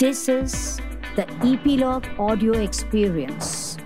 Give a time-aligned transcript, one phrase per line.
[0.00, 0.52] This is
[1.16, 3.78] the Epilogue Audio Experience.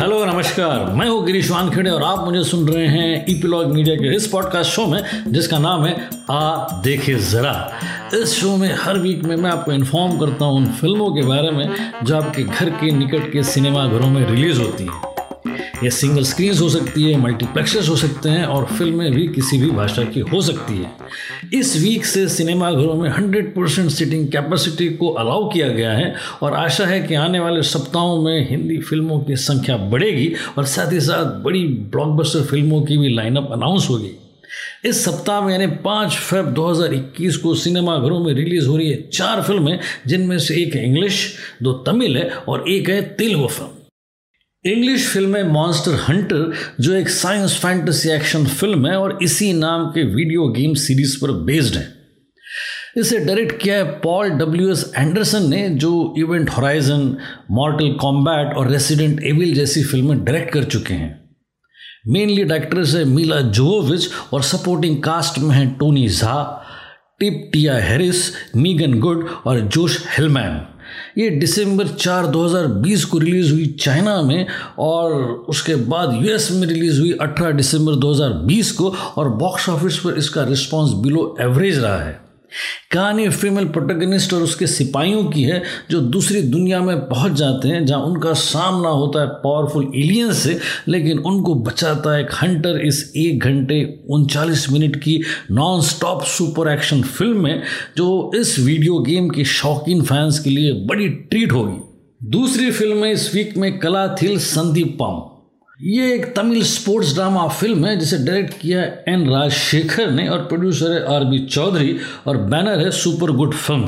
[0.00, 4.14] Hello नमस्कार मैं हूँ गिरीश वानखेड़े और आप मुझे सुन रहे हैं ईपीलॉग मीडिया के
[4.16, 7.54] इस पॉडकास्ट शो में, जिसका नाम है आ देखे ज़रा।
[8.14, 11.50] इस शो में हर वीक में मैं आपको इन्फॉर्म करता हूँ उन फ़िल्मों के बारे
[11.50, 15.11] में जो आपके घर के निकट के सिनेमा घरों में रिलीज़ होती हैं।
[15.82, 19.70] ये सिंगल स्क्रीन हो सकती है मल्टीप्लेक्सेस हो सकते हैं और फ़िल्में भी किसी भी
[19.70, 20.90] भाषा की हो सकती है।
[21.60, 26.14] इस वीक से सिनेमा घरों में 100 परसेंट सीटिंग कैपेसिटी को अलाउ किया गया है
[26.42, 30.92] और आशा है कि आने वाले सप्ताहों में हिंदी फ़िल्मों की संख्या बढ़ेगी और साथ
[30.92, 34.12] ही साथ बड़ी ब्लॉकबस्टर फ़िल्मों की भी लाइनअप अनाउंस होगी।
[34.84, 39.02] इस सप्ताह में यानी पाँच फेब 2021 को सिनेमा घरों में रिलीज़ हो रही है
[39.08, 41.24] चार फ़िल्में जिनमें से एक इंग्लिश
[41.62, 43.81] दो तमिल है और एक है तेलुगु फ़िल्म
[44.64, 49.86] इंग्लिश फ़िल्म है मॉन्स्टर हंटर जो एक साइंस फैंटेसी एक्शन फ़िल्म है और इसी नाम
[49.86, 51.86] के वीडियो गेम सीरीज़ पर बेस्ड है।
[52.96, 57.16] इसे डायरेक्ट किया है पॉल डब्ल्यू एस एंडरसन ने, जो इवेंट हॉराइजन
[57.50, 61.10] मॉर्टल कॉम्बैट और रेसिडेंट एविल जैसी फ़िल्में डायरेक्ट कर चुके हैं।
[62.08, 66.42] मेनली डायरेक्टर्स है मीला जोविच और सपोर्टिंग कास्ट में है Tony Jaa
[67.20, 70.60] Tip T I Harris Meagan Good और जोश हेलमैन
[71.18, 74.46] ये दिसंबर 4 2020 को रिलीज़ हुई चाइना में
[74.78, 75.12] और
[75.48, 80.44] उसके बाद यूएस में रिलीज़ हुई 18 दिसंबर 2020 को और बॉक्स ऑफ़िस पर इसका
[80.44, 82.21] रिस्पांस बिलो एवरेज रहा है।
[82.90, 87.86] कहानी फीमेल प्रोटेगनिस्ट और उसके सिपाहियों की है, जो दूसरी दुनिया में पहुँच जाते हैं,
[87.86, 90.58] जहाँ उनका सामना होता है पावरफुल एलियंस से,
[90.88, 96.72] लेकिन उनको बचाता है एक हंटर इस एक घंटे उनचालीस मिनट की non stop super
[96.72, 97.62] action film में,
[97.96, 103.12] जो इस वीडियो गेम के शौकीन फैंस के लिए बड़ी ट्रीट होगी। दूसरी फ़िल्म है
[103.12, 105.28] इस वीक में कला थिल संदीप पम
[105.82, 110.44] ये एक तमिल स्पोर्ट्स ड्रामा फ़िल्म है, जिसे डायरेक्ट किया है एन राजशेखर ने और
[110.44, 113.86] प्रोड्यूसर है आर बी चौधरी और बैनर है सुपर गुड फ़िल्म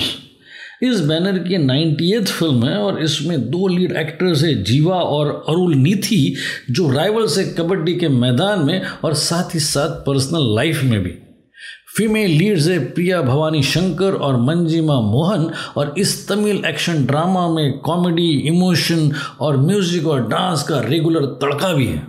[0.83, 5.75] इस बैनर की नाइन्टी फ़िल्म है और इसमें दो लीड एक्टर्स है, जीवा और अरुल
[5.75, 6.35] नीथी,
[6.71, 11.15] जो राइवल्स है कबड्डी के मैदान में और साथ ही साथ पर्सनल लाइफ में भी।
[11.95, 17.79] फीमेल लीड्स है प्रिया भवानी शंकर और मंजिमा मोहन, और इस तमिल एक्शन ड्रामा में
[17.79, 19.11] कॉमेडी, इमोशन
[19.41, 22.03] और म्यूज़िक और डांस का रेगुलर तड़का भी है।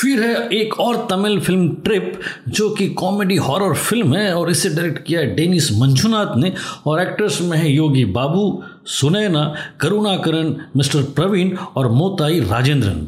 [0.00, 4.68] फिर है एक और तमिल फ़िल्म ट्रिप, जो कि कॉमेडी हॉरर फ़िल्म है, और इसे
[4.68, 6.52] डायरेक्ट किया है डेनिस मंजुनाथ ने,
[6.86, 9.44] और एक्टर्स में है योगी बाबू, सुनैना,
[9.80, 13.06] करुणाकरण, मिस्टर प्रवीण और मोताई राजेंद्रन।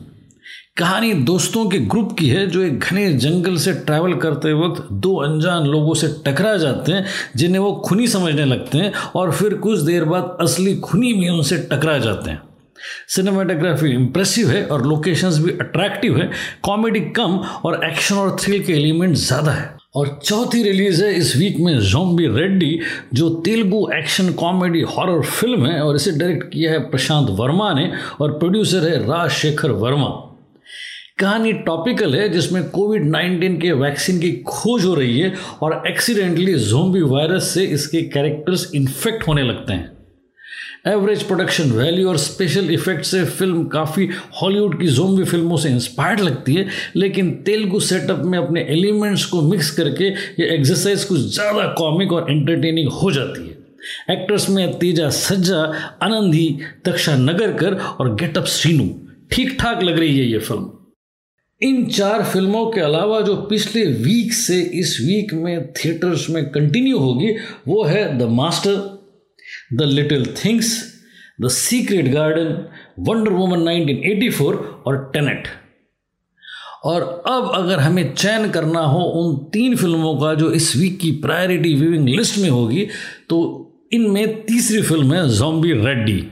[0.76, 5.14] कहानी दोस्तों के ग्रुप की है जो एक घने जंगल से ट्रैवल करते वक्त दो
[5.16, 7.04] अनजान लोगों से टकरा जाते हैं,
[7.36, 11.58] जिन्हें वो खुनी समझने लगते हैं और फिर कुछ देर बाद असली खुनी भी उनसे
[11.72, 12.40] टकरा जाते हैं।
[13.08, 16.30] सिनेमाटोग्राफी इंप्रेसिव है और लोकेशंस भी अट्रैक्टिव है
[16.64, 21.36] कॉमेडी कम और एक्शन और थ्रिल के एलिमेंट ज़्यादा है। और चौथी रिलीज़ है इस
[21.36, 22.78] वीक में जोम्बी रेड्डी
[23.14, 27.90] जो Telugu action comedy horror film है और इसे डायरेक्ट किया है प्रशांत वर्मा ने
[28.20, 30.31] और प्रोड्यूसर है राजशेखर वर्मा।
[31.22, 36.54] कहानी टॉपिकल है जिसमें कोविड 19 के वैक्सीन की खोज हो रही है और एक्सीडेंटली
[36.60, 39.90] जोम्बी वायरस से इसके कैरेक्टर्स इन्फेक्ट होने लगते हैं।
[40.86, 44.08] एवरेज प्रोडक्शन वैल्यू और स्पेशल इफ़ेक्ट से फ़िल्म काफ़ी
[44.40, 46.66] हॉलीवुड की जोम्बी फ़िल्मों से इंस्पायर्ड लगती है,
[46.96, 52.30] लेकिन तेलुगु सेटअप में अपने एलिमेंट्स को मिक्स करके ये एक्सरसाइज कुछ ज़्यादा कॉमिक और
[52.30, 55.62] एंटरटेनिंग हो जाती है। एक्टर्स में तेजा सज्जा,
[56.02, 58.90] आनंदी दक्षा नगरकर और गेटअप सीनू
[59.32, 60.70] ठीक ठाक लग रही है ये फ़िल्म
[61.62, 66.98] इन चार फ़िल्मों के अलावा जो पिछले वीक से इस वीक में थिएटर्स में कंटिन्यू
[66.98, 67.36] होगी,
[67.68, 68.76] वो है the master
[69.72, 70.92] the little things
[71.42, 72.66] the secret garden
[72.98, 74.56] wonder woman 1984
[74.86, 75.48] और टेनेट
[76.84, 81.10] और अब अगर हमें चयन करना हो उन तीन फ़िल्मों का जो इस वीक की
[81.10, 82.86] प्रायोरिटी व्यूइंग लिस्ट में होगी
[83.28, 83.38] तो
[83.92, 86.26] इनमें तीसरी फ़िल्म है जॉम्बी रेड्डी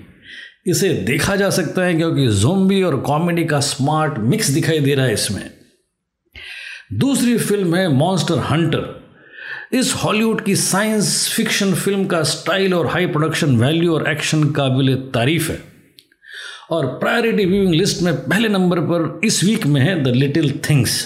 [0.66, 5.06] इसे देखा जा सकता है क्योंकि जोम्बी और कॉमेडी का स्मार्ट मिक्स दिखाई दे रहा
[5.06, 5.50] है इसमें।
[6.92, 8.98] दूसरी फ़िल्म है मॉन्स्टर हंटर
[9.72, 14.94] इस हॉलीवुड की साइंस फिक्शन फ़िल्म का स्टाइल और हाई प्रोडक्शन वैल्यू और एक्शन काबिल
[15.14, 15.58] तारीफ़ है।
[16.70, 21.04] और प्रायोरिटी व्यूइंग लिस्ट में पहले नंबर पर इस वीक में है द लिटिल थिंग्स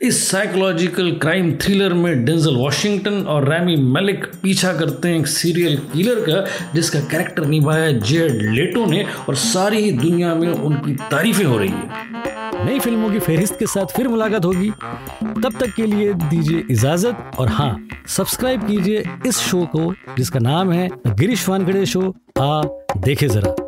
[0.00, 5.76] इस साइकोलॉजिकल क्राइम थ्रिलर में डेंजल वॉशिंगटन और रैमी मलिक पीछा करते हैं एक सीरियल
[5.92, 11.44] किलर का, जिसका कैरेक्टर निभाया जेड लेटो ने और सारी ही दुनिया में उनकी तारीफें
[11.44, 15.86] हो रही है। नई फ़िल्मों की फहरिस्त के साथ फिर मुलाकात होगी। तब तक के
[15.86, 21.86] लिए दीजिए इजाज़त और हाँ सब्सक्राइब कीजिए इस शो को, जिसका नाम है गिरीश वानखड़े
[21.86, 22.62] शो। आ
[22.98, 23.67] देखे जरा।